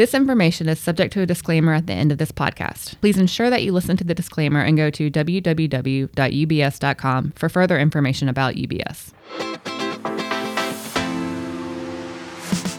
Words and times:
This 0.00 0.14
information 0.14 0.66
is 0.70 0.80
subject 0.80 1.12
to 1.12 1.20
a 1.20 1.26
disclaimer 1.26 1.74
at 1.74 1.86
the 1.86 1.92
end 1.92 2.10
of 2.10 2.16
this 2.16 2.32
podcast. 2.32 2.98
Please 3.02 3.18
ensure 3.18 3.50
that 3.50 3.62
you 3.62 3.72
listen 3.72 3.98
to 3.98 4.04
the 4.04 4.14
disclaimer 4.14 4.62
and 4.62 4.74
go 4.74 4.88
to 4.88 5.10
www.ubs.com 5.10 6.12
for 7.32 7.50
further 7.50 7.78
information 7.78 8.30
about 8.30 8.54
UBS. 8.54 9.12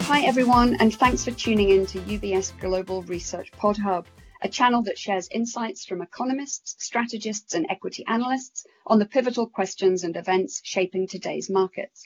Hi, 0.06 0.22
everyone, 0.22 0.76
and 0.80 0.92
thanks 0.92 1.24
for 1.24 1.30
tuning 1.30 1.68
in 1.70 1.86
to 1.86 2.00
UBS 2.00 2.58
Global 2.58 3.02
Research 3.02 3.52
Pod 3.52 3.76
Hub, 3.76 4.08
a 4.40 4.48
channel 4.48 4.82
that 4.82 4.98
shares 4.98 5.28
insights 5.30 5.84
from 5.86 6.02
economists, 6.02 6.74
strategists, 6.84 7.54
and 7.54 7.66
equity 7.70 8.04
analysts 8.08 8.66
on 8.88 8.98
the 8.98 9.06
pivotal 9.06 9.48
questions 9.48 10.02
and 10.02 10.16
events 10.16 10.60
shaping 10.64 11.06
today's 11.06 11.48
markets. 11.48 12.04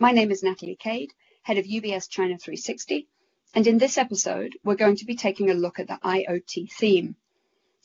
My 0.00 0.10
name 0.10 0.32
is 0.32 0.42
Natalie 0.42 0.74
Cade, 0.74 1.12
head 1.42 1.56
of 1.56 1.66
UBS 1.66 2.08
China 2.08 2.36
360, 2.36 3.06
and 3.54 3.66
in 3.68 3.78
this 3.78 3.98
episode, 3.98 4.56
we're 4.64 4.74
going 4.74 4.96
to 4.96 5.04
be 5.04 5.14
taking 5.14 5.48
a 5.48 5.54
look 5.54 5.78
at 5.78 5.86
the 5.86 5.98
IoT 6.04 6.72
theme. 6.72 7.14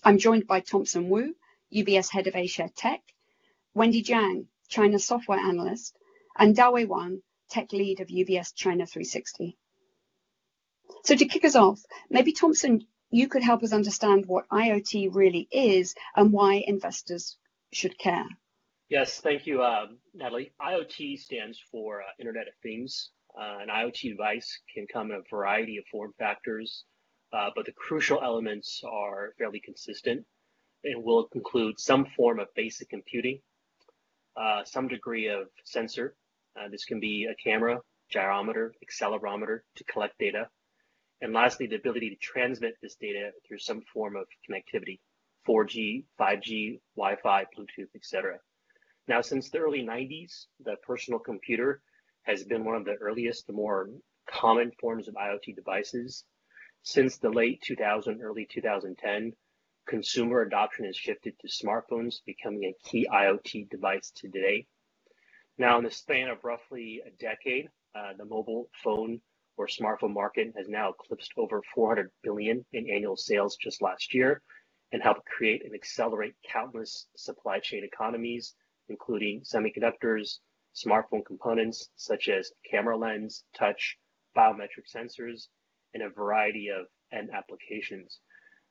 I'm 0.03 0.17
joined 0.17 0.47
by 0.47 0.61
Thompson 0.61 1.09
Wu, 1.09 1.35
UBS 1.71 2.09
Head 2.09 2.25
of 2.25 2.35
Asia 2.35 2.69
Tech, 2.75 3.01
Wendy 3.75 4.01
Jiang, 4.01 4.47
China 4.67 4.97
Software 4.97 5.37
Analyst, 5.37 5.95
and 6.35 6.55
Dawei 6.55 6.87
Wang, 6.87 7.21
Tech 7.49 7.71
Lead 7.71 7.99
of 7.99 8.07
UBS 8.07 8.55
China 8.55 8.87
360. 8.87 9.57
So 11.03 11.15
to 11.15 11.25
kick 11.25 11.45
us 11.45 11.55
off, 11.55 11.81
maybe 12.09 12.31
Thompson, 12.31 12.87
you 13.11 13.27
could 13.27 13.43
help 13.43 13.61
us 13.61 13.71
understand 13.71 14.25
what 14.25 14.49
IoT 14.49 15.13
really 15.13 15.47
is 15.51 15.93
and 16.15 16.31
why 16.31 16.63
investors 16.65 17.37
should 17.71 17.97
care. 17.97 18.25
Yes, 18.89 19.21
thank 19.21 19.45
you, 19.45 19.61
uh, 19.61 19.85
Natalie. 20.15 20.51
IoT 20.59 21.19
stands 21.19 21.59
for 21.71 22.01
uh, 22.01 22.05
Internet 22.17 22.47
of 22.47 22.55
Things. 22.63 23.11
Uh, 23.39 23.59
an 23.61 23.69
IoT 23.69 24.09
device 24.09 24.59
can 24.73 24.85
come 24.91 25.11
in 25.11 25.17
a 25.17 25.29
variety 25.29 25.77
of 25.77 25.85
form 25.89 26.13
factors, 26.19 26.83
uh, 27.31 27.49
but 27.55 27.65
the 27.65 27.71
crucial 27.71 28.21
elements 28.21 28.81
are 28.83 29.33
fairly 29.37 29.61
consistent 29.61 30.25
and 30.83 31.03
will 31.03 31.29
include 31.33 31.79
some 31.79 32.05
form 32.17 32.39
of 32.39 32.47
basic 32.55 32.89
computing, 32.89 33.39
uh, 34.35 34.63
some 34.65 34.89
degree 34.89 35.27
of 35.27 35.47
sensor. 35.63 36.15
This 36.69 36.83
can 36.83 36.99
be 36.99 37.25
a 37.31 37.35
camera, 37.41 37.79
gyrometer, 38.13 38.71
accelerometer 38.83 39.61
to 39.75 39.83
collect 39.85 40.17
data. 40.19 40.49
And 41.21 41.33
lastly, 41.33 41.67
the 41.67 41.77
ability 41.77 42.09
to 42.09 42.15
transmit 42.17 42.75
this 42.81 42.95
data 42.95 43.31
through 43.47 43.59
some 43.59 43.81
form 43.93 44.17
of 44.17 44.25
connectivity, 44.49 44.99
4G, 45.47 46.03
5G, 46.19 46.81
Wi-Fi, 46.97 47.45
Bluetooth, 47.57 47.95
etc. 47.95 48.39
Now, 49.07 49.21
since 49.21 49.49
the 49.49 49.59
early 49.59 49.83
90s, 49.83 50.47
the 50.59 50.75
personal 50.85 51.19
computer 51.19 51.81
has 52.29 52.43
been 52.43 52.63
one 52.63 52.75
of 52.75 52.85
the 52.85 52.93
earliest, 52.95 53.51
more 53.51 53.89
common 54.29 54.71
forms 54.79 55.07
of 55.07 55.15
IoT 55.15 55.55
devices. 55.55 56.23
Since 56.83 57.17
the 57.17 57.31
late 57.31 57.59
2000, 57.63 58.21
early 58.21 58.47
2010, 58.51 59.33
consumer 59.87 60.41
adoption 60.41 60.85
has 60.85 60.95
shifted 60.95 61.33
to 61.39 61.47
smartphones 61.47 62.17
becoming 62.27 62.65
a 62.65 62.87
key 62.87 63.07
IoT 63.11 63.69
device 63.69 64.11
today. 64.15 64.67
Now, 65.57 65.79
in 65.79 65.83
the 65.83 65.89
span 65.89 66.29
of 66.29 66.43
roughly 66.43 67.01
a 67.05 67.09
decade, 67.19 67.69
uh, 67.95 68.13
the 68.15 68.25
mobile 68.25 68.69
phone 68.83 69.19
or 69.57 69.65
smartphone 69.65 70.13
market 70.13 70.53
has 70.55 70.69
now 70.69 70.89
eclipsed 70.89 71.33
over 71.35 71.63
400 71.73 72.11
billion 72.21 72.63
in 72.71 72.89
annual 72.89 73.17
sales 73.17 73.57
just 73.57 73.81
last 73.81 74.13
year 74.13 74.43
and 74.91 75.01
helped 75.01 75.25
create 75.25 75.65
and 75.65 75.73
accelerate 75.73 76.35
countless 76.47 77.07
supply 77.15 77.59
chain 77.59 77.83
economies, 77.83 78.53
including 78.87 79.41
semiconductors, 79.41 80.37
smartphone 80.75 81.25
components 81.25 81.89
such 81.95 82.29
as 82.29 82.51
camera 82.69 82.97
lens, 82.97 83.43
touch, 83.55 83.97
biometric 84.35 84.87
sensors, 84.93 85.47
and 85.93 86.03
a 86.03 86.09
variety 86.09 86.69
of 86.69 86.87
end 87.11 87.29
applications. 87.33 88.19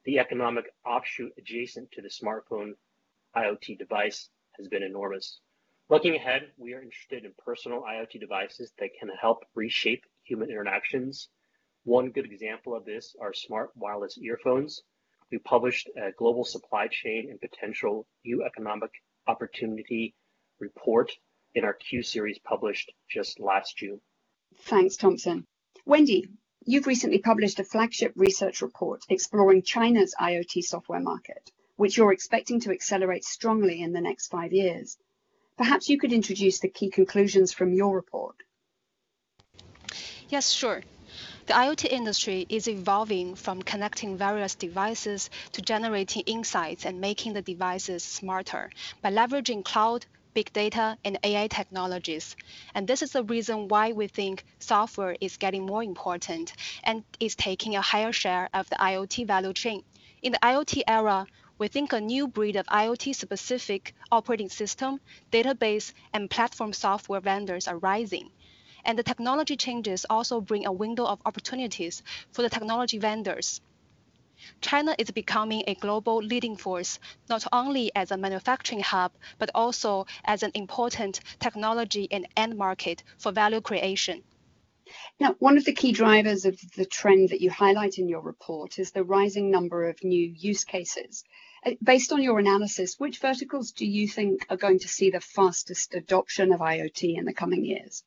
The 0.05 0.19
economic 0.19 0.67
offshoot 0.87 1.33
adjacent 1.37 1.91
to 1.93 2.03
the 2.03 2.09
smartphone 2.09 2.75
IoT 3.37 3.79
device 3.79 4.31
has 4.57 4.69
been 4.69 4.83
enormous. 4.83 5.41
Looking 5.91 6.17
ahead, 6.17 6.53
we 6.57 6.75
are 6.75 6.83
interested 6.83 7.25
in 7.25 7.33
personal 7.45 7.83
IoT 7.83 8.21
devices 8.21 8.73
that 8.79 8.91
can 8.99 9.09
help 9.21 9.45
reshape 9.55 10.05
human 10.23 10.51
interactions. 10.51 11.29
One 11.85 12.11
good 12.11 12.27
example 12.27 12.75
of 12.77 12.85
this 12.85 13.17
are 13.21 13.33
smart 13.33 13.71
wireless 13.75 14.19
earphones. 14.19 14.83
We 15.31 15.39
published 15.39 15.89
a 15.97 16.13
global 16.13 16.45
supply 16.45 16.89
chain 16.89 17.29
and 17.31 17.41
potential 17.41 18.07
new 18.25 18.45
economic 18.45 18.91
opportunity 19.27 20.15
report 20.59 21.13
in 21.55 21.65
our 21.65 21.75
Q 21.75 22.03
series 22.03 22.39
published 22.39 22.93
just 23.09 23.41
last 23.41 23.77
June. 23.77 24.01
Thanks, 24.63 24.97
Thompson. 24.97 25.47
Wendy, 25.85 26.29
you've 26.65 26.87
recently 26.87 27.19
published 27.19 27.59
a 27.59 27.65
flagship 27.65 28.13
research 28.17 28.63
report 28.63 29.03
exploring 29.09 29.63
China's 29.63 30.15
IoT 30.21 30.63
software 30.63 31.01
market, 31.01 31.51
which 31.77 31.97
you're 31.97 32.13
expecting 32.13 32.61
to 32.61 32.73
accelerate 32.73 33.25
strongly 33.25 33.81
in 33.81 33.93
the 33.93 34.01
next 34.01 34.29
five 34.29 34.53
years. 34.53 34.99
Perhaps 35.57 35.89
you 35.89 35.99
could 35.99 36.13
introduce 36.13 36.61
the 36.61 36.69
key 36.69 36.91
conclusions 36.91 37.53
from 37.53 37.73
your 37.73 37.95
report. 37.95 38.37
Yes, 40.29 40.51
sure. 40.51 40.83
The 41.47 41.55
IoT 41.55 41.87
industry 41.87 42.45
is 42.51 42.69
evolving 42.69 43.35
from 43.35 43.63
connecting 43.63 44.19
various 44.19 44.55
devices 44.55 45.31
to 45.53 45.63
generating 45.63 46.23
insights 46.27 46.85
and 46.85 47.01
making 47.01 47.33
the 47.33 47.41
devices 47.41 48.05
smarter 48.05 48.71
by 49.01 49.11
leveraging 49.11 49.65
cloud, 49.65 50.05
big 50.35 50.53
data, 50.53 50.97
and 51.05 51.19
AI 51.23 51.47
technologies. 51.49 52.37
And 52.75 52.87
this 52.87 53.03
is 53.03 53.13
the 53.13 53.25
reason 53.25 53.69
why 53.69 53.93
we 53.93 54.09
think 54.09 54.45
software 54.59 55.17
is 55.21 55.37
getting 55.37 55.67
more 55.67 55.83
important 55.83 56.53
and 56.85 57.05
is 57.21 57.35
taking 57.37 57.77
a 57.77 57.81
higher 57.81 58.13
share 58.13 58.49
of 58.53 58.69
the 58.71 58.77
IoT 58.77 59.27
value 59.27 59.53
chain. 59.53 59.83
In 60.23 60.33
the 60.33 60.39
IoT 60.43 60.83
era, 60.89 61.27
we 61.59 61.69
think 61.69 61.93
a 61.93 62.01
new 62.01 62.29
breed 62.29 62.57
of 62.57 62.67
IoT 62.67 63.15
specific 63.15 63.95
operating 64.11 64.49
system, 64.49 65.01
database, 65.33 65.93
and 66.13 66.31
platform 66.31 66.73
software 66.73 67.21
vendors 67.21 67.69
are 67.69 67.79
rising. 67.79 68.31
And 68.85 68.99
the 68.99 69.03
technology 69.03 69.57
changes 69.57 70.07
also 70.09 70.41
bring 70.41 70.67
a 70.67 70.73
window 70.73 71.05
of 71.05 71.21
opportunities 71.27 72.03
for 72.33 72.43
the 72.43 72.51
technology 72.51 72.99
vendors. 72.99 73.61
China 74.61 74.95
is 74.99 75.11
becoming 75.11 75.63
a 75.67 75.75
global 75.75 76.19
leading 76.19 76.57
force, 76.57 76.99
not 77.29 77.47
only 77.53 77.91
as 77.95 78.11
a 78.11 78.17
manufacturing 78.17 78.81
hub, 78.81 79.13
but 79.39 79.51
also 79.55 80.07
as 80.25 80.43
an 80.43 80.53
important 80.55 81.21
technology 81.41 82.09
and 82.11 82.27
end 82.37 82.57
market 82.57 83.03
for 83.19 83.33
value 83.33 83.61
creation. 83.61 84.23
Now, 85.21 85.35
one 85.39 85.59
of 85.59 85.65
the 85.65 85.75
key 85.75 85.93
drivers 85.93 86.45
of 86.45 86.59
the 86.77 86.87
trend 86.87 87.29
that 87.29 87.41
you 87.41 87.51
highlight 87.51 87.99
in 87.99 88.09
your 88.09 88.23
report 88.23 88.79
is 88.79 88.91
the 88.91 89.05
rising 89.05 89.51
number 89.51 89.89
of 89.89 90.03
new 90.03 90.27
use 90.27 90.65
cases. 90.65 91.25
Uh, 91.65 91.73
based 91.83 92.13
on 92.13 92.23
your 92.23 92.39
analysis, 92.39 92.99
which 92.99 93.19
verticals 93.19 93.73
do 93.73 93.85
you 93.85 94.09
think 94.09 94.47
are 94.49 94.57
going 94.57 94.79
to 94.79 94.89
see 94.89 95.11
the 95.11 95.21
fastest 95.21 95.95
adoption 95.95 96.53
of 96.53 96.61
IoT 96.61 97.19
in 97.19 97.25
the 97.25 97.35
coming 97.35 97.65
years? 97.65 98.05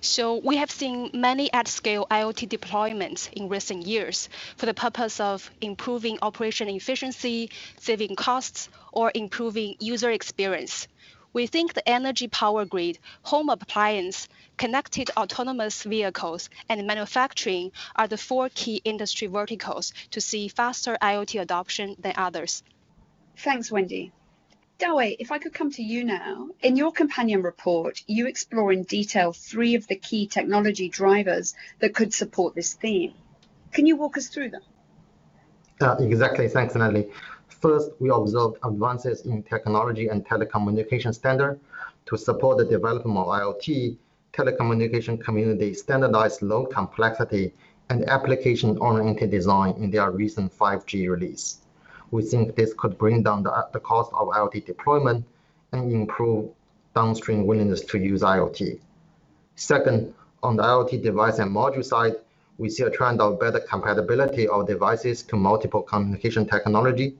So 0.00 0.36
we 0.36 0.56
have 0.56 0.70
seen 0.70 1.10
many 1.12 1.52
at-scale 1.52 2.06
IoT 2.10 2.48
deployments 2.48 3.32
in 3.32 3.48
recent 3.48 3.86
years 3.86 4.28
for 4.56 4.66
the 4.66 4.74
purpose 4.74 5.20
of 5.20 5.50
improving 5.60 6.18
operation 6.22 6.68
efficiency, 6.68 7.50
saving 7.80 8.16
costs, 8.16 8.68
or 8.92 9.10
improving 9.14 9.76
user 9.80 10.10
experience. 10.10 10.88
We 11.32 11.46
think 11.46 11.74
the 11.74 11.86
energy 11.86 12.28
power 12.28 12.64
grid, 12.64 12.98
home 13.22 13.50
appliance, 13.50 14.26
connected 14.56 15.10
autonomous 15.18 15.82
vehicles, 15.82 16.48
and 16.68 16.86
manufacturing 16.86 17.72
are 17.94 18.08
the 18.08 18.16
four 18.16 18.48
key 18.48 18.80
industry 18.84 19.28
verticals 19.28 19.92
to 20.12 20.20
see 20.20 20.48
faster 20.48 20.96
IoT 21.02 21.40
adoption 21.40 21.94
than 21.98 22.14
others. 22.16 22.62
Thanks, 23.36 23.70
Wendy. 23.70 24.12
Dawei, 24.78 25.16
if 25.18 25.32
I 25.32 25.38
could 25.38 25.54
come 25.54 25.70
to 25.72 25.82
you 25.82 26.04
now. 26.04 26.48
In 26.60 26.76
your 26.76 26.92
companion 26.92 27.42
report, 27.42 28.02
you 28.06 28.26
explore 28.26 28.72
in 28.72 28.82
detail 28.82 29.32
three 29.32 29.74
of 29.74 29.86
the 29.86 29.96
key 29.96 30.26
technology 30.26 30.90
drivers 30.90 31.54
that 31.78 31.94
could 31.94 32.12
support 32.12 32.54
this 32.54 32.74
theme. 32.74 33.14
Can 33.72 33.86
you 33.86 33.96
walk 33.96 34.18
us 34.18 34.28
through 34.28 34.50
them? 34.50 34.60
Uh, 35.80 35.96
exactly. 36.00 36.48
Thanks, 36.48 36.74
Natalie. 36.74 37.08
First, 37.48 37.90
we 38.00 38.10
observed 38.10 38.58
advances 38.62 39.24
in 39.24 39.42
technology 39.42 40.08
and 40.08 40.26
telecommunication 40.26 41.14
standard 41.14 41.58
to 42.04 42.18
support 42.18 42.58
the 42.58 42.66
development 42.66 43.16
of 43.18 43.26
IoT. 43.28 43.96
Telecommunication 44.34 45.18
community 45.24 45.72
standardized 45.72 46.42
low 46.42 46.66
complexity 46.66 47.54
and 47.88 48.06
application-oriented 48.10 49.30
design 49.30 49.74
in 49.78 49.90
their 49.90 50.10
recent 50.10 50.52
5G 50.52 51.08
release 51.08 51.60
we 52.10 52.22
think 52.22 52.54
this 52.54 52.72
could 52.74 52.98
bring 52.98 53.22
down 53.22 53.42
the, 53.42 53.66
the 53.72 53.80
cost 53.80 54.12
of 54.12 54.28
IoT 54.28 54.64
deployment 54.64 55.24
and 55.72 55.92
improve 55.92 56.50
downstream 56.94 57.46
willingness 57.46 57.82
to 57.82 57.98
use 57.98 58.22
IoT. 58.22 58.78
Second, 59.56 60.14
on 60.42 60.56
the 60.56 60.62
IoT 60.62 61.02
device 61.02 61.38
and 61.38 61.50
module 61.50 61.84
side, 61.84 62.16
we 62.58 62.70
see 62.70 62.84
a 62.84 62.90
trend 62.90 63.20
of 63.20 63.38
better 63.38 63.60
compatibility 63.60 64.48
of 64.48 64.66
devices 64.66 65.22
to 65.24 65.36
multiple 65.36 65.82
communication 65.82 66.46
technology. 66.46 67.16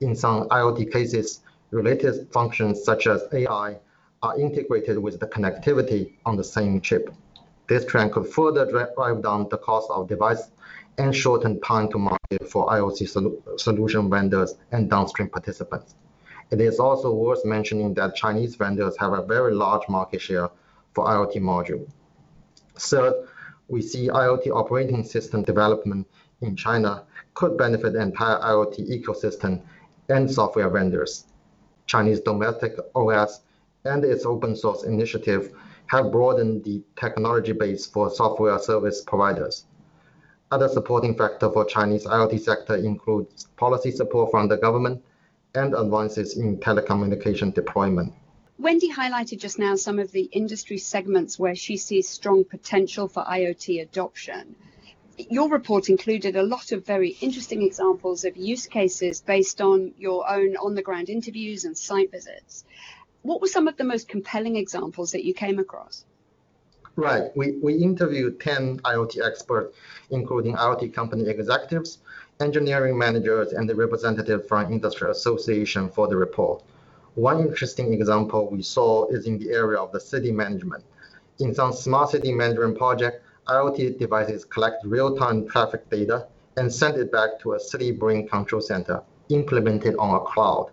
In 0.00 0.14
some 0.14 0.48
IoT 0.48 0.92
cases, 0.92 1.40
related 1.70 2.28
functions 2.32 2.82
such 2.84 3.06
as 3.06 3.24
AI 3.32 3.78
are 4.22 4.38
integrated 4.38 4.98
with 4.98 5.20
the 5.20 5.26
connectivity 5.26 6.12
on 6.26 6.36
the 6.36 6.44
same 6.44 6.80
chip. 6.80 7.14
This 7.68 7.84
trend 7.86 8.12
could 8.12 8.26
further 8.26 8.70
drive 8.70 9.22
down 9.22 9.48
the 9.50 9.58
cost 9.58 9.90
of 9.90 10.08
device 10.08 10.50
and 10.98 11.14
shorten 11.14 11.60
time 11.60 11.90
to 11.90 11.98
market 11.98 12.48
for 12.48 12.66
IoT 12.68 13.08
sol 13.08 13.42
solution 13.56 14.10
vendors 14.10 14.54
and 14.72 14.88
downstream 14.88 15.28
participants. 15.28 15.94
It 16.50 16.60
is 16.60 16.78
also 16.78 17.12
worth 17.12 17.44
mentioning 17.44 17.94
that 17.94 18.14
Chinese 18.14 18.54
vendors 18.54 18.96
have 18.98 19.12
a 19.12 19.24
very 19.24 19.54
large 19.54 19.88
market 19.88 20.20
share 20.20 20.50
for 20.92 21.06
IoT 21.06 21.36
module. 21.36 21.88
Third, 22.76 23.14
we 23.68 23.82
see 23.82 24.08
IoT 24.08 24.50
operating 24.50 25.04
system 25.04 25.42
development 25.42 26.06
in 26.40 26.54
China 26.54 27.04
could 27.34 27.56
benefit 27.56 27.94
the 27.94 28.02
entire 28.02 28.38
IoT 28.38 28.88
ecosystem 28.88 29.62
and 30.08 30.30
software 30.30 30.68
vendors. 30.68 31.24
Chinese 31.86 32.20
domestic 32.20 32.76
OS 32.94 33.40
and 33.84 34.04
its 34.04 34.24
open 34.24 34.54
source 34.54 34.84
initiative 34.84 35.52
have 35.86 36.12
broadened 36.12 36.64
the 36.64 36.82
technology 36.96 37.52
base 37.52 37.86
for 37.86 38.10
software 38.10 38.58
service 38.58 39.02
providers. 39.02 39.66
Other 40.54 40.68
supporting 40.68 41.16
factor 41.16 41.50
for 41.50 41.64
Chinese 41.64 42.04
IoT 42.04 42.38
sector 42.38 42.76
includes 42.76 43.48
policy 43.56 43.90
support 43.90 44.30
from 44.30 44.46
the 44.46 44.56
government 44.56 45.02
and 45.52 45.74
advances 45.74 46.36
in 46.36 46.58
telecommunication 46.58 47.52
deployment. 47.52 48.12
Wendy 48.56 48.88
highlighted 48.88 49.40
just 49.40 49.58
now 49.58 49.74
some 49.74 49.98
of 49.98 50.12
the 50.12 50.28
industry 50.30 50.78
segments 50.78 51.40
where 51.40 51.56
she 51.56 51.76
sees 51.76 52.08
strong 52.08 52.44
potential 52.44 53.08
for 53.08 53.24
IoT 53.24 53.82
adoption. 53.82 54.54
Your 55.18 55.48
report 55.48 55.88
included 55.88 56.36
a 56.36 56.44
lot 56.44 56.70
of 56.70 56.86
very 56.86 57.16
interesting 57.20 57.62
examples 57.62 58.24
of 58.24 58.36
use 58.36 58.68
cases 58.68 59.22
based 59.22 59.60
on 59.60 59.92
your 59.98 60.30
own 60.30 60.56
on 60.56 60.76
the 60.76 60.82
ground 60.82 61.08
interviews 61.08 61.64
and 61.64 61.76
site 61.76 62.12
visits. 62.12 62.64
What 63.22 63.40
were 63.40 63.48
some 63.48 63.66
of 63.66 63.76
the 63.76 63.82
most 63.82 64.06
compelling 64.06 64.54
examples 64.54 65.10
that 65.10 65.24
you 65.24 65.34
came 65.34 65.58
across? 65.58 66.04
Right. 66.96 67.36
We, 67.36 67.58
we 67.60 67.74
interviewed 67.74 68.38
10 68.38 68.78
IoT 68.80 69.26
experts, 69.26 69.76
including 70.10 70.54
IoT 70.54 70.94
company 70.94 71.28
executives, 71.28 71.98
engineering 72.40 72.96
managers, 72.96 73.52
and 73.52 73.68
the 73.68 73.74
representative 73.74 74.46
from 74.46 74.72
industry 74.72 75.10
association 75.10 75.88
for 75.88 76.06
the 76.06 76.16
report. 76.16 76.62
One 77.16 77.40
interesting 77.40 77.92
example 77.92 78.48
we 78.48 78.62
saw 78.62 79.06
is 79.08 79.26
in 79.26 79.38
the 79.38 79.50
area 79.50 79.78
of 79.78 79.90
the 79.90 80.00
city 80.00 80.30
management. 80.30 80.84
In 81.40 81.52
some 81.52 81.72
smart 81.72 82.10
city 82.10 82.32
management 82.32 82.78
project, 82.78 83.24
IoT 83.48 83.98
devices 83.98 84.44
collect 84.44 84.84
real-time 84.84 85.48
traffic 85.48 85.90
data 85.90 86.28
and 86.56 86.72
send 86.72 86.96
it 86.96 87.10
back 87.10 87.40
to 87.40 87.54
a 87.54 87.60
city 87.60 87.90
brain 87.90 88.28
control 88.28 88.60
center 88.60 89.02
implemented 89.30 89.96
on 89.96 90.14
a 90.14 90.20
cloud. 90.20 90.70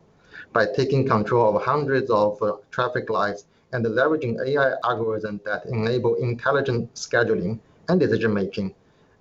By 0.54 0.68
taking 0.68 1.08
control 1.08 1.56
of 1.56 1.64
hundreds 1.64 2.12
of 2.12 2.42
uh, 2.44 2.58
traffic 2.70 3.10
lights 3.10 3.46
and 3.74 3.86
leveraging 3.86 4.40
AI 4.46 4.74
algorithms 4.84 5.44
that 5.44 5.66
enable 5.66 6.16
intelligent 6.16 6.94
scheduling 6.94 7.60
and 7.90 8.00
decision 8.00 8.34
making, 8.34 8.74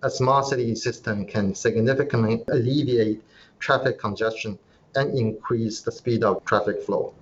a 0.02 0.10
smart 0.10 0.46
city 0.46 0.74
system 0.74 1.26
can 1.26 1.54
significantly 1.54 2.42
alleviate 2.48 3.22
traffic 3.58 3.98
congestion 3.98 4.58
and 4.96 5.16
increase 5.16 5.82
the 5.82 5.92
speed 5.92 6.24
of 6.24 6.44
traffic 6.44 6.82
flow. 6.82 7.14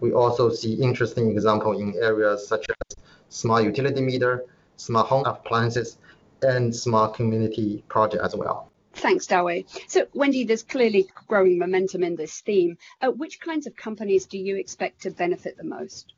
We 0.00 0.12
also 0.12 0.50
see 0.50 0.74
interesting 0.74 1.30
examples 1.30 1.80
in 1.80 1.94
areas 2.00 2.46
such 2.46 2.66
as 2.68 2.96
smart 3.28 3.64
utility 3.64 4.02
meter, 4.02 4.44
smart 4.76 5.08
home 5.08 5.24
appliances, 5.24 5.98
and 6.42 6.74
smart 6.74 7.14
community 7.14 7.82
project 7.88 8.22
as 8.22 8.36
well. 8.36 8.70
Thanks, 8.92 9.26
Dawei. 9.26 9.66
So, 9.88 10.06
Wendy, 10.14 10.44
there's 10.44 10.62
clearly 10.62 11.08
growing 11.28 11.58
momentum 11.58 12.02
in 12.02 12.16
this 12.16 12.40
theme. 12.40 12.78
Uh, 13.00 13.10
which 13.10 13.40
kinds 13.40 13.66
of 13.66 13.76
companies 13.76 14.26
do 14.26 14.38
you 14.38 14.56
expect 14.56 15.02
to 15.02 15.10
benefit 15.10 15.56
the 15.56 15.64
most? 15.64 16.14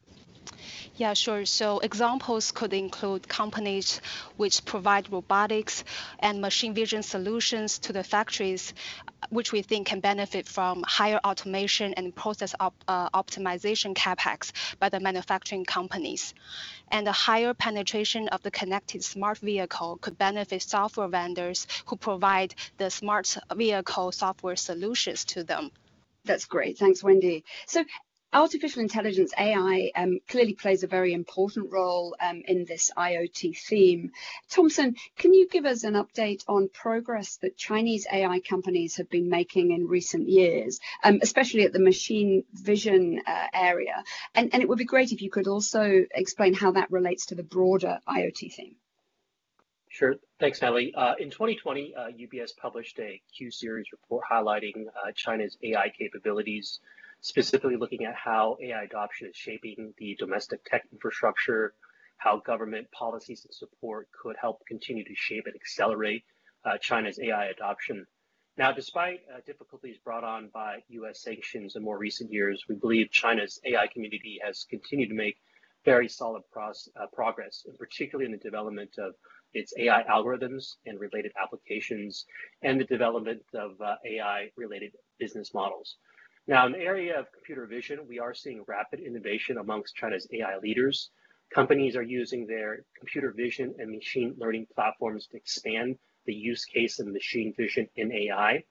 Yeah, 0.96 1.14
sure. 1.14 1.44
So 1.44 1.78
examples 1.78 2.50
could 2.50 2.72
include 2.72 3.28
companies 3.28 4.00
which 4.37 4.64
provide 4.64 5.12
robotics 5.12 5.84
and 6.19 6.40
machine 6.40 6.75
vision 6.75 7.02
solutions 7.02 7.78
to 7.81 7.93
the 7.93 8.02
factories, 8.02 8.75
which 9.31 9.52
we 9.52 9.62
think 9.62 9.87
can 9.87 10.00
benefit 10.00 10.49
from 10.49 10.84
higher 10.87 11.20
automation 11.25 11.94
and 11.94 12.14
process 12.14 12.55
op 12.58 12.75
uh, 12.88 13.08
optimization 13.10 13.94
capex 13.94 14.52
by 14.78 14.88
the 14.88 15.00
manufacturing 15.00 15.64
companies. 15.64 16.34
And 16.90 17.06
the 17.06 17.12
higher 17.12 17.54
penetration 17.54 18.28
of 18.28 18.43
the 18.43 18.50
connected 18.50 19.04
smart 19.04 19.38
vehicle 19.38 19.99
could 20.00 20.19
benefit 20.19 20.62
software 20.62 21.08
vendors 21.08 21.66
who 21.87 21.96
provide 21.96 22.54
the 22.78 22.90
smart 22.90 23.37
vehicle 23.54 24.12
software 24.12 24.56
solutions 24.56 25.25
to 25.26 25.44
them. 25.44 25.70
That's 26.25 26.44
great. 26.44 26.76
Thanks, 26.78 27.02
Wendy. 27.02 27.44
So 27.66 27.84
artificial 28.32 28.82
intelligence 28.82 29.32
AI 29.38 29.90
um, 29.96 30.19
clearly 30.28 30.54
plays 30.54 30.82
a 30.82 30.86
very 30.86 31.12
important 31.12 31.72
role 31.72 32.14
um, 32.20 32.42
in 32.46 32.64
this 32.64 32.90
IoT 32.96 33.56
theme. 33.58 34.12
Thompson, 34.50 34.96
can 35.16 35.32
you 35.32 35.48
give 35.48 35.64
us 35.64 35.84
an 35.84 35.94
update 35.94 36.44
on 36.46 36.69
progress 36.69 37.36
that 37.38 37.56
Chinese 37.56 38.06
AI 38.12 38.40
companies 38.40 38.96
have 38.96 39.08
been 39.08 39.28
making 39.28 39.72
in 39.72 39.88
recent 39.88 40.28
years, 40.28 40.78
um, 41.02 41.20
especially 41.22 41.62
at 41.62 41.72
the 41.72 41.80
machine 41.80 42.44
vision 42.52 43.22
uh, 43.26 43.46
area? 43.54 44.02
And, 44.34 44.52
and 44.52 44.62
it 44.62 44.69
would 44.69 44.78
be 44.78 44.84
great 44.84 45.12
if 45.12 45.22
you 45.22 45.30
could 45.30 45.48
also 45.48 46.04
explain 46.14 46.54
how 46.54 46.72
that 46.72 46.90
relates 46.90 47.26
to 47.26 47.34
the 47.34 47.42
broader 47.42 47.98
IoT 48.06 48.52
theme. 48.52 48.76
Sure. 49.90 50.16
Thanks, 50.38 50.60
Natalie. 50.60 50.94
Uh, 50.94 51.14
in 51.19 51.30
2020, 51.30 51.94
uh, 51.94 52.00
UBS 52.08 52.50
published 52.56 52.98
a 53.00 53.20
Q 53.36 53.50
series 53.50 53.86
report 53.90 54.25
highlighting 54.30 54.86
uh, 54.86 55.12
China's 55.14 55.56
AI 55.62 55.90
capabilities 55.98 56.78
specifically 57.20 57.76
looking 57.76 58.05
at 58.05 58.15
how 58.15 58.56
AI 58.62 58.82
adoption 58.85 59.29
is 59.29 59.37
shaping 59.37 59.93
the 59.99 60.17
domestic 60.19 60.65
tech 60.65 60.85
infrastructure, 60.93 61.75
how 62.17 62.38
government 62.38 62.91
policies 62.93 63.44
and 63.44 63.55
support 63.55 64.09
could 64.23 64.37
help 64.41 64.61
continue 64.67 65.05
to 65.05 65.15
shape 65.15 65.44
and 65.47 65.55
accelerate 65.55 66.25
uh, 66.65 66.79
China's 66.81 67.19
AI 67.20 67.47
adoption. 67.47 68.06
Now, 68.56 68.73
despite 68.73 69.20
uh, 69.32 69.38
difficulties 69.47 69.99
brought 70.05 70.25
on 70.25 70.50
by 70.53 70.82
US 70.88 71.23
sanctions 71.23 71.76
in 71.76 71.82
more 71.85 71.99
recent 71.99 72.32
years, 72.32 72.65
we 72.69 72.75
believe 72.75 73.11
China's 73.11 73.61
AI 73.64 73.87
community 73.87 74.41
has 74.44 74.67
continued 74.69 75.11
to 75.11 75.14
make 75.14 75.37
very 75.85 76.09
solid 76.09 76.43
pros, 76.50 76.88
uh, 77.00 77.06
progress, 77.12 77.64
and 77.67 77.79
particularly 77.79 78.26
in 78.26 78.32
the 78.32 78.38
development 78.44 78.91
of 78.99 79.14
its 79.55 79.73
AI 79.79 80.03
algorithms 80.11 80.76
and 80.87 80.99
related 80.99 81.32
applications, 81.41 82.26
and 82.62 82.81
the 82.81 82.85
development 82.85 83.43
of 83.55 83.81
uh, 83.81 83.94
AI 84.05 84.50
related 84.56 84.93
business 85.19 85.55
models. 85.55 85.97
Now, 86.49 86.65
in 86.65 86.73
the 86.73 86.79
area 86.79 87.21
of 87.21 87.31
computer 87.31 87.67
vision, 87.67 88.06
we 88.09 88.19
are 88.21 88.33
seeing 88.33 88.65
rapid 88.67 89.00
innovation 89.00 89.59
amongst 89.59 89.97
China's 89.97 90.27
AI 90.33 90.56
leaders. 90.56 91.11
Companies 91.55 91.95
are 91.95 92.03
using 92.03 92.47
their 92.47 92.87
computer 92.99 93.35
vision 93.37 93.75
and 93.79 93.91
machine 93.91 94.35
learning 94.39 94.67
platforms 94.75 95.27
to 95.27 95.37
expand 95.37 95.99
the 96.25 96.33
use 96.33 96.65
case 96.65 97.00
of 97.00 97.06
machine 97.06 97.53
vision 97.55 97.87
in 97.97 98.11
AI. 98.11 98.64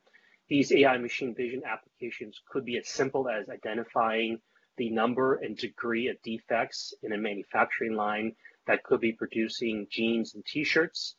These 0.50 0.72
AI 0.72 0.98
machine 0.98 1.36
vision 1.36 1.62
applications 1.64 2.42
could 2.50 2.66
be 2.66 2.80
as 2.80 2.90
simple 2.90 3.30
as 3.30 3.48
identifying 3.48 4.42
the 4.78 4.90
number 4.90 5.36
and 5.36 5.56
degree 5.56 6.08
of 6.08 6.20
defects 6.24 6.96
in 7.04 7.12
a 7.12 7.18
manufacturing 7.18 7.94
line 7.94 8.36
that 8.66 8.82
could 8.82 9.02
be 9.02 9.14
producing 9.14 9.86
jeans 9.92 10.34
and 10.34 10.44
t-shirts 10.48 11.16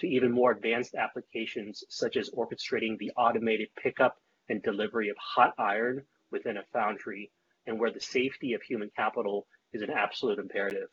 to 0.00 0.06
even 0.06 0.30
more 0.30 0.50
advanced 0.50 0.94
applications 0.94 1.84
such 1.88 2.18
as 2.18 2.28
orchestrating 2.36 2.98
the 2.98 3.12
automated 3.16 3.68
pickup 3.82 4.18
and 4.52 4.62
delivery 4.62 5.08
of 5.08 5.16
hot 5.18 5.54
iron 5.58 6.02
within 6.30 6.58
a 6.58 6.62
foundry 6.74 7.32
and 7.66 7.80
where 7.80 7.90
the 7.90 8.00
safety 8.00 8.52
of 8.52 8.60
human 8.62 8.90
capital 8.94 9.46
is 9.72 9.80
an 9.80 9.90
absolute 9.90 10.38
imperative. 10.38 10.88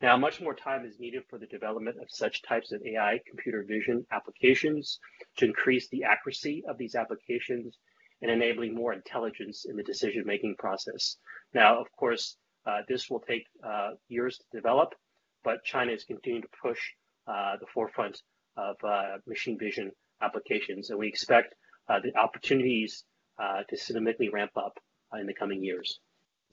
Now, 0.00 0.16
much 0.16 0.40
more 0.40 0.54
time 0.54 0.86
is 0.86 1.00
needed 1.00 1.24
for 1.28 1.36
the 1.38 1.48
development 1.48 1.96
of 2.00 2.08
such 2.08 2.42
types 2.42 2.70
of 2.70 2.80
AI 2.86 3.18
computer 3.28 3.64
vision 3.66 4.06
applications 4.12 5.00
to 5.38 5.44
increase 5.44 5.88
the 5.88 6.04
accuracy 6.04 6.62
of 6.68 6.78
these 6.78 6.94
applications 6.94 7.76
and 8.22 8.30
enabling 8.30 8.74
more 8.74 8.92
intelligence 8.92 9.66
in 9.68 9.76
the 9.76 9.82
decision 9.82 10.22
making 10.24 10.54
process. 10.56 11.16
Now, 11.52 11.80
of 11.80 11.88
course, 11.98 12.36
uh, 12.64 12.82
this 12.88 13.10
will 13.10 13.20
take 13.20 13.44
uh, 13.66 13.90
years 14.08 14.38
to 14.38 14.56
develop, 14.56 14.94
but 15.42 15.64
China 15.64 15.90
is 15.92 16.04
continuing 16.04 16.42
to 16.42 16.48
push 16.62 16.80
uh, 17.26 17.56
the 17.58 17.66
forefront 17.74 18.22
of 18.56 18.76
uh, 18.84 19.16
machine 19.26 19.58
vision 19.58 19.90
applications, 20.22 20.90
and 20.90 20.98
we 20.98 21.08
expect 21.08 21.54
the 21.88 22.16
opportunities 22.18 23.04
uh, 23.38 23.62
to 23.68 23.76
significantly 23.76 24.28
ramp 24.28 24.52
up 24.56 24.78
uh, 25.12 25.18
in 25.18 25.26
the 25.26 25.34
coming 25.34 25.62
years. 25.62 25.98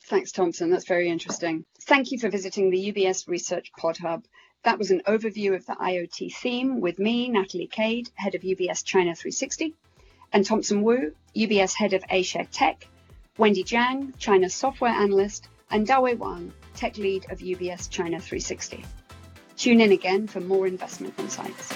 Thanks, 0.03 0.31
Thompson. 0.31 0.69
That's 0.69 0.87
very 0.87 1.09
interesting. 1.09 1.65
Thank 1.81 2.11
you 2.11 2.19
for 2.19 2.29
visiting 2.29 2.69
the 2.69 2.91
UBS 2.91 3.27
Research 3.27 3.71
Pod 3.77 3.97
Hub. 3.97 4.23
That 4.63 4.77
was 4.77 4.91
an 4.91 5.01
overview 5.07 5.55
of 5.55 5.65
the 5.65 5.73
IoT 5.73 6.33
theme 6.35 6.81
with 6.81 6.99
me, 6.99 7.29
Natalie 7.29 7.67
Cade, 7.67 8.09
head 8.15 8.35
of 8.35 8.41
UBS 8.41 8.83
China 8.83 9.15
360, 9.15 9.73
and 10.33 10.45
Thompson 10.45 10.81
Wu, 10.81 11.13
UBS 11.35 11.73
head 11.75 11.93
of 11.93 12.03
Asia 12.09 12.45
Tech, 12.51 12.87
Wendy 13.37 13.63
Jiang, 13.63 14.13
China 14.17 14.49
software 14.49 14.91
analyst, 14.91 15.47
and 15.69 15.87
Dawei 15.87 16.17
Wang, 16.17 16.51
tech 16.75 16.97
lead 16.97 17.29
of 17.31 17.39
UBS 17.39 17.89
China 17.89 18.19
360. 18.19 18.83
Tune 19.57 19.81
in 19.81 19.91
again 19.91 20.27
for 20.27 20.39
more 20.39 20.67
investment 20.67 21.13
insights. 21.19 21.73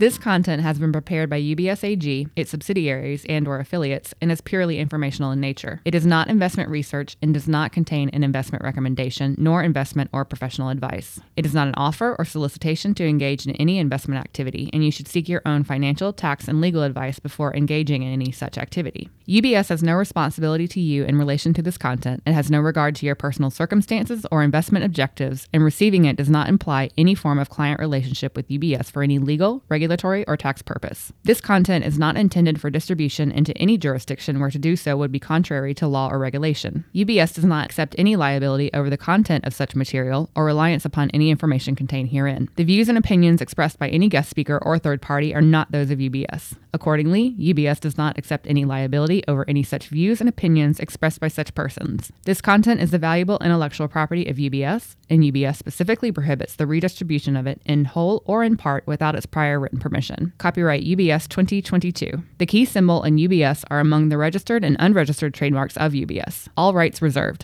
This 0.00 0.16
content 0.16 0.62
has 0.62 0.78
been 0.78 0.92
prepared 0.92 1.28
by 1.28 1.42
UBS 1.42 1.84
AG, 1.84 2.28
its 2.34 2.50
subsidiaries 2.50 3.26
and 3.28 3.46
or 3.46 3.60
affiliates, 3.60 4.14
and 4.22 4.32
is 4.32 4.40
purely 4.40 4.78
informational 4.78 5.30
in 5.30 5.42
nature. 5.42 5.82
It 5.84 5.94
is 5.94 6.06
not 6.06 6.28
investment 6.28 6.70
research 6.70 7.18
and 7.20 7.34
does 7.34 7.46
not 7.46 7.70
contain 7.70 8.08
an 8.08 8.24
investment 8.24 8.64
recommendation 8.64 9.34
nor 9.36 9.62
investment 9.62 10.08
or 10.14 10.24
professional 10.24 10.70
advice. 10.70 11.20
It 11.36 11.44
is 11.44 11.52
not 11.52 11.68
an 11.68 11.74
offer 11.76 12.16
or 12.18 12.24
solicitation 12.24 12.94
to 12.94 13.06
engage 13.06 13.44
in 13.46 13.54
any 13.56 13.76
investment 13.76 14.18
activity, 14.18 14.70
and 14.72 14.82
you 14.82 14.90
should 14.90 15.06
seek 15.06 15.28
your 15.28 15.42
own 15.44 15.64
financial, 15.64 16.14
tax, 16.14 16.48
and 16.48 16.62
legal 16.62 16.82
advice 16.82 17.18
before 17.18 17.54
engaging 17.54 18.02
in 18.02 18.10
any 18.10 18.32
such 18.32 18.56
activity. 18.56 19.10
UBS 19.28 19.68
has 19.68 19.82
no 19.82 19.92
responsibility 19.92 20.66
to 20.66 20.80
you 20.80 21.04
in 21.04 21.18
relation 21.18 21.52
to 21.52 21.60
this 21.60 21.76
content 21.76 22.22
and 22.24 22.34
has 22.34 22.50
no 22.50 22.60
regard 22.60 22.96
to 22.96 23.04
your 23.04 23.14
personal 23.14 23.50
circumstances 23.50 24.24
or 24.30 24.42
investment 24.42 24.82
objectives, 24.82 25.46
and 25.52 25.62
receiving 25.62 26.06
it 26.06 26.16
does 26.16 26.30
not 26.30 26.48
imply 26.48 26.88
any 26.96 27.14
form 27.14 27.38
of 27.38 27.50
client 27.50 27.78
relationship 27.78 28.34
with 28.34 28.48
UBS 28.48 28.90
for 28.90 29.02
any 29.02 29.18
legal, 29.18 29.62
regulatory, 29.68 29.89
regulatory, 29.90 30.24
or 30.28 30.36
tax 30.36 30.62
purpose. 30.62 31.12
This 31.24 31.40
content 31.40 31.84
is 31.84 31.98
not 31.98 32.16
intended 32.16 32.60
for 32.60 32.70
distribution 32.70 33.32
into 33.32 33.56
any 33.58 33.76
jurisdiction 33.76 34.38
where 34.38 34.50
to 34.50 34.58
do 34.58 34.76
so 34.76 34.96
would 34.96 35.10
be 35.10 35.18
contrary 35.18 35.74
to 35.74 35.88
law 35.88 36.08
or 36.08 36.18
regulation. 36.18 36.84
UBS 36.94 37.34
does 37.34 37.44
not 37.44 37.64
accept 37.64 37.96
any 37.98 38.14
liability 38.14 38.70
over 38.72 38.88
the 38.88 38.96
content 38.96 39.44
of 39.44 39.52
such 39.52 39.74
material 39.74 40.30
or 40.36 40.44
reliance 40.44 40.84
upon 40.84 41.10
any 41.10 41.28
information 41.28 41.74
contained 41.74 42.10
herein. 42.10 42.48
The 42.54 42.62
views 42.64 42.88
and 42.88 42.96
opinions 42.96 43.40
expressed 43.40 43.80
by 43.80 43.88
any 43.88 44.08
guest 44.08 44.30
speaker 44.30 44.58
or 44.62 44.78
third 44.78 45.02
party 45.02 45.34
are 45.34 45.42
not 45.42 45.72
those 45.72 45.90
of 45.90 45.98
UBS. 45.98 46.54
Accordingly, 46.72 47.34
UBS 47.36 47.80
does 47.80 47.98
not 47.98 48.16
accept 48.16 48.46
any 48.46 48.64
liability 48.64 49.24
over 49.26 49.44
any 49.48 49.64
such 49.64 49.88
views 49.88 50.20
and 50.20 50.28
opinions 50.28 50.78
expressed 50.78 51.18
by 51.18 51.26
such 51.26 51.54
persons. 51.54 52.12
This 52.26 52.40
content 52.40 52.80
is 52.80 52.92
the 52.92 52.98
valuable 52.98 53.38
intellectual 53.40 53.88
property 53.88 54.26
of 54.28 54.36
UBS, 54.36 54.94
and 55.08 55.24
UBS 55.24 55.56
specifically 55.56 56.12
prohibits 56.12 56.54
the 56.54 56.68
redistribution 56.68 57.36
of 57.36 57.48
it 57.48 57.60
in 57.66 57.86
whole 57.86 58.22
or 58.24 58.44
in 58.44 58.56
part 58.56 58.86
without 58.86 59.16
its 59.16 59.26
prior 59.26 59.58
written 59.58 59.79
permission. 59.80 60.32
Copyright 60.38 60.84
UBS 60.84 61.26
2022. 61.28 62.22
The 62.38 62.46
key 62.46 62.64
symbol 62.64 63.02
and 63.02 63.18
UBS 63.18 63.64
are 63.70 63.80
among 63.80 64.08
the 64.08 64.18
registered 64.18 64.62
and 64.64 64.76
unregistered 64.78 65.34
trademarks 65.34 65.76
of 65.76 65.92
UBS. 65.92 66.48
All 66.56 66.74
rights 66.74 67.00
reserved. 67.02 67.38